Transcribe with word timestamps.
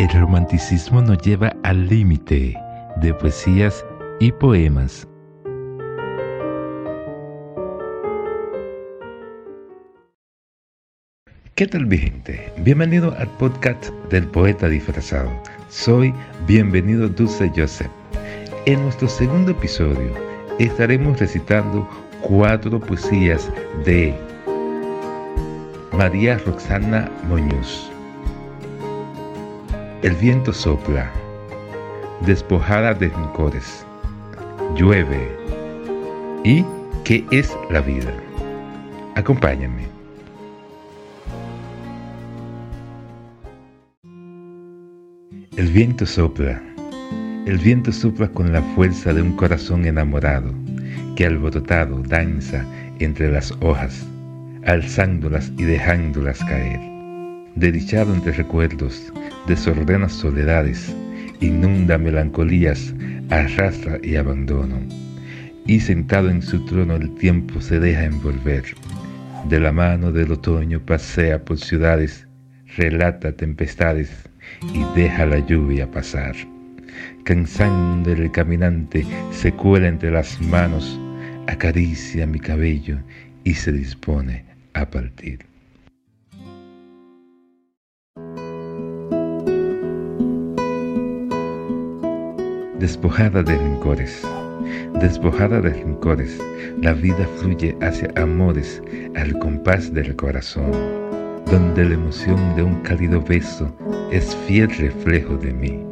El 0.00 0.08
romanticismo 0.18 1.02
nos 1.02 1.18
lleva 1.18 1.54
al 1.62 1.86
límite 1.86 2.58
de 3.02 3.12
poesías 3.12 3.84
y 4.18 4.32
poemas. 4.32 5.06
¿Qué 11.54 11.66
tal 11.66 11.84
mi 11.84 11.98
gente? 11.98 12.50
Bienvenido 12.60 13.14
al 13.18 13.28
podcast 13.36 13.90
del 14.08 14.26
poeta 14.26 14.70
disfrazado. 14.70 15.30
Soy 15.68 16.14
Bienvenido 16.46 17.06
Dulce 17.06 17.52
Joseph. 17.54 17.90
En 18.64 18.80
nuestro 18.80 19.06
segundo 19.06 19.50
episodio 19.50 20.14
estaremos 20.58 21.20
recitando 21.20 21.86
cuatro 22.22 22.80
poesías 22.80 23.52
de 23.84 24.14
María 25.92 26.38
Roxana 26.38 27.12
Muñoz. 27.28 27.89
El 30.02 30.14
viento 30.14 30.50
sopla, 30.50 31.10
despojada 32.24 32.94
de 32.94 33.10
rincores, 33.10 33.84
llueve. 34.74 35.28
¿Y 36.42 36.64
qué 37.04 37.22
es 37.30 37.54
la 37.68 37.82
vida? 37.82 38.10
Acompáñame. 39.14 39.86
El 45.58 45.66
viento 45.70 46.06
sopla, 46.06 46.62
el 47.44 47.58
viento 47.58 47.92
sopla 47.92 48.26
con 48.28 48.54
la 48.54 48.62
fuerza 48.74 49.12
de 49.12 49.20
un 49.20 49.36
corazón 49.36 49.84
enamorado 49.84 50.50
que 51.14 51.26
alborotado 51.26 52.02
danza 52.04 52.64
entre 53.00 53.30
las 53.30 53.52
hojas, 53.60 54.06
alzándolas 54.64 55.52
y 55.58 55.64
dejándolas 55.64 56.42
caer. 56.44 56.99
Dedichado 57.56 58.14
entre 58.14 58.32
recuerdos, 58.32 59.12
desordena 59.46 60.08
soledades, 60.08 60.94
inunda 61.40 61.98
melancolías, 61.98 62.94
arrastra 63.28 63.98
y 64.02 64.16
abandono. 64.16 64.80
Y 65.66 65.80
sentado 65.80 66.30
en 66.30 66.42
su 66.42 66.64
trono 66.64 66.96
el 66.96 67.14
tiempo 67.16 67.60
se 67.60 67.80
deja 67.80 68.04
envolver. 68.04 68.64
De 69.48 69.58
la 69.58 69.72
mano 69.72 70.12
del 70.12 70.32
otoño 70.32 70.80
pasea 70.80 71.44
por 71.44 71.58
ciudades, 71.58 72.26
relata 72.76 73.32
tempestades 73.32 74.10
y 74.72 74.84
deja 74.94 75.26
la 75.26 75.38
lluvia 75.46 75.90
pasar. 75.90 76.34
Cansando 77.24 78.12
el 78.12 78.30
caminante 78.30 79.04
se 79.32 79.52
cuela 79.52 79.88
entre 79.88 80.10
las 80.10 80.40
manos, 80.40 81.00
acaricia 81.46 82.26
mi 82.26 82.38
cabello 82.38 82.98
y 83.44 83.54
se 83.54 83.72
dispone 83.72 84.44
a 84.74 84.88
partir. 84.88 85.49
Despojada 92.80 93.42
de 93.42 93.58
rincores, 93.58 94.26
despojada 95.02 95.60
de 95.60 95.68
rincores, 95.68 96.40
la 96.80 96.94
vida 96.94 97.28
fluye 97.36 97.76
hacia 97.82 98.10
amores 98.16 98.82
al 99.16 99.38
compás 99.38 99.92
del 99.92 100.16
corazón, 100.16 100.72
donde 101.44 101.84
la 101.84 101.94
emoción 101.96 102.38
de 102.56 102.62
un 102.62 102.76
cálido 102.76 103.20
beso 103.20 103.70
es 104.10 104.34
fiel 104.46 104.70
reflejo 104.70 105.36
de 105.36 105.52
mí. 105.52 105.84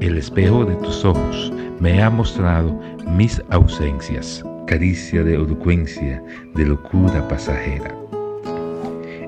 El 0.00 0.16
espejo 0.16 0.64
de 0.64 0.76
tus 0.76 1.04
ojos 1.04 1.52
me 1.78 2.02
ha 2.02 2.08
mostrado 2.08 2.80
mis 3.06 3.42
ausencias, 3.50 4.42
caricia 4.66 5.22
de 5.22 5.34
elocuencia, 5.34 6.24
de 6.54 6.64
locura 6.64 7.28
pasajera. 7.28 7.94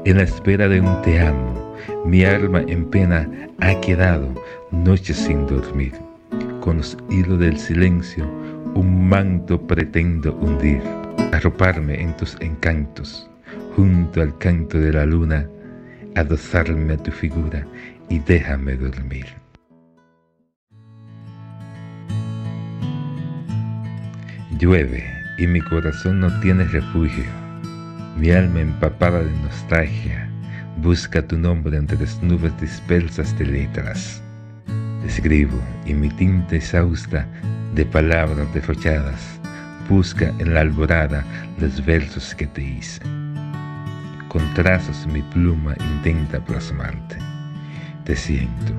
En 0.06 0.16
la 0.16 0.22
espera 0.22 0.66
de 0.66 0.80
un 0.80 1.02
te 1.02 1.20
amo, 1.20 1.74
mi 2.06 2.24
alma 2.24 2.62
en 2.66 2.86
pena 2.86 3.28
ha 3.60 3.78
quedado 3.82 4.28
noches 4.70 5.18
sin 5.18 5.46
dormir 5.46 5.92
con 6.62 6.76
los 6.76 6.96
hilos 7.10 7.40
del 7.40 7.58
silencio, 7.58 8.24
un 8.74 9.08
manto 9.08 9.60
pretendo 9.66 10.32
hundir, 10.36 10.80
arroparme 11.32 12.00
en 12.00 12.16
tus 12.16 12.36
encantos, 12.40 13.28
junto 13.74 14.22
al 14.22 14.38
canto 14.38 14.78
de 14.78 14.92
la 14.92 15.04
luna, 15.04 15.48
adosarme 16.14 16.94
a 16.94 16.96
tu 16.96 17.10
figura 17.10 17.66
y 18.08 18.20
déjame 18.20 18.76
dormir. 18.76 19.26
Llueve 24.60 25.04
y 25.38 25.48
mi 25.48 25.60
corazón 25.62 26.20
no 26.20 26.40
tiene 26.40 26.62
refugio. 26.64 27.24
Mi 28.16 28.30
alma 28.30 28.60
empapada 28.60 29.24
de 29.24 29.32
nostalgia 29.42 30.30
busca 30.80 31.26
tu 31.26 31.36
nombre 31.36 31.76
entre 31.76 31.98
las 31.98 32.22
nubes 32.22 32.52
dispersas 32.60 33.36
de 33.36 33.46
letras 33.46 34.21
Escribo 35.12 35.60
y 35.84 35.92
mi 35.92 36.08
tinta 36.08 36.56
exhausta 36.56 37.26
de 37.74 37.84
palabras 37.84 38.50
derrochadas 38.54 39.38
busca 39.86 40.32
en 40.38 40.54
la 40.54 40.60
alborada 40.60 41.22
los 41.60 41.84
versos 41.84 42.34
que 42.34 42.46
te 42.46 42.62
hice. 42.62 43.02
Con 44.28 44.42
trazos 44.54 45.06
mi 45.06 45.20
pluma 45.20 45.74
intenta 45.96 46.42
plasmarte. 46.42 47.18
Te 48.04 48.16
siento 48.16 48.72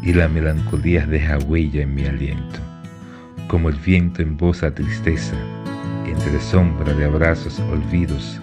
y 0.00 0.12
la 0.12 0.28
melancolía 0.28 1.06
deja 1.06 1.38
huella 1.38 1.82
en 1.82 1.92
mi 1.92 2.06
aliento. 2.06 2.60
Como 3.48 3.68
el 3.68 3.76
viento 3.76 4.22
embosa 4.22 4.72
tristeza, 4.72 5.34
entre 6.06 6.40
sombra 6.40 6.94
de 6.94 7.04
abrazos 7.04 7.58
olvidos, 7.58 8.40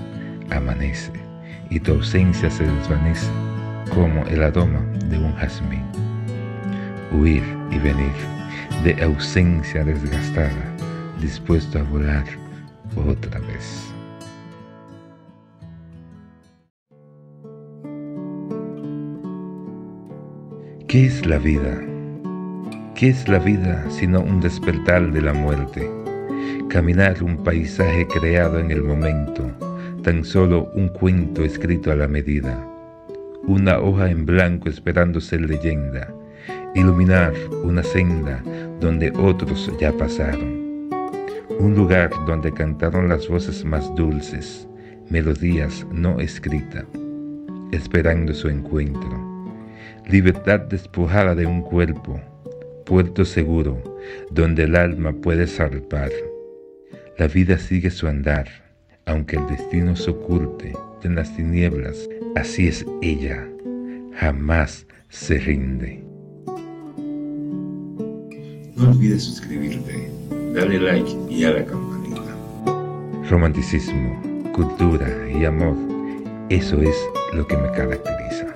amanece 0.49 1.13
y 1.69 1.79
tu 1.79 1.93
ausencia 1.93 2.51
se 2.51 2.65
desvanece 2.65 3.31
como 3.95 4.27
el 4.27 4.43
aroma 4.43 4.81
de 5.05 5.17
un 5.17 5.33
jazmín 5.37 6.10
huir 7.11 7.43
y 7.71 7.77
venir, 7.79 8.13
de 8.83 9.03
ausencia 9.03 9.83
desgastada, 9.83 10.75
dispuesto 11.19 11.79
a 11.79 11.83
volar 11.83 12.25
otra 13.07 13.39
vez. 13.41 13.93
¿Qué 20.87 21.05
es 21.05 21.25
la 21.25 21.37
vida? 21.37 21.79
¿Qué 22.95 23.09
es 23.09 23.27
la 23.29 23.39
vida 23.39 23.89
sino 23.89 24.19
un 24.19 24.41
despertar 24.41 25.11
de 25.11 25.21
la 25.21 25.33
muerte? 25.33 25.89
Caminar 26.67 27.23
un 27.23 27.43
paisaje 27.43 28.05
creado 28.07 28.59
en 28.59 28.71
el 28.71 28.83
momento, 28.83 29.49
tan 30.03 30.25
solo 30.25 30.69
un 30.73 30.89
cuento 30.89 31.43
escrito 31.43 31.91
a 31.91 31.95
la 31.95 32.07
medida, 32.07 32.67
una 33.47 33.79
hoja 33.79 34.09
en 34.09 34.25
blanco 34.25 34.69
esperando 34.69 35.21
ser 35.21 35.41
leyenda, 35.41 36.13
iluminar 36.75 37.33
una 37.63 37.83
senda 37.83 38.43
donde 38.79 39.11
otros 39.11 39.71
ya 39.79 39.91
pasaron, 39.91 40.89
un 41.59 41.75
lugar 41.75 42.09
donde 42.25 42.51
cantaron 42.51 43.09
las 43.09 43.27
voces 43.27 43.63
más 43.65 43.93
dulces, 43.95 44.67
melodías 45.09 45.85
no 45.91 46.19
escritas, 46.19 46.85
esperando 47.71 48.33
su 48.33 48.47
encuentro, 48.47 49.49
libertad 50.07 50.61
despojada 50.61 51.35
de 51.35 51.45
un 51.45 51.61
cuerpo, 51.61 52.19
puerto 52.85 53.25
seguro 53.25 53.81
donde 54.31 54.63
el 54.63 54.75
alma 54.75 55.13
puede 55.13 55.47
zarpar. 55.47 56.11
La 57.17 57.27
vida 57.27 57.57
sigue 57.57 57.91
su 57.91 58.07
andar, 58.07 58.47
aunque 59.05 59.35
el 59.35 59.47
destino 59.47 59.95
se 59.95 60.11
oculte 60.11 60.73
en 61.03 61.15
las 61.15 61.35
tinieblas, 61.35 62.09
así 62.35 62.67
es 62.67 62.85
ella, 63.01 63.47
jamás 64.15 64.85
se 65.09 65.37
rinde. 65.39 66.10
No 68.81 68.89
olvides 68.89 69.25
suscribirte, 69.25 70.11
darle 70.55 70.79
like 70.79 71.15
y 71.29 71.43
a 71.43 71.51
la 71.51 71.63
campanita. 71.63 72.35
Romanticismo, 73.29 74.19
cultura 74.53 75.07
y 75.29 75.45
amor, 75.45 75.75
eso 76.49 76.81
es 76.81 76.95
lo 77.31 77.45
que 77.45 77.57
me 77.57 77.71
caracteriza. 77.73 78.47